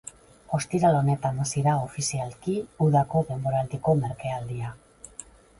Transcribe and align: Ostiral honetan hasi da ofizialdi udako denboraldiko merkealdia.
Ostiral 0.57 0.95
honetan 0.99 1.41
hasi 1.43 1.63
da 1.67 1.75
ofizialdi 1.89 2.57
udako 2.87 3.23
denboraldiko 3.31 3.97
merkealdia. 4.03 4.77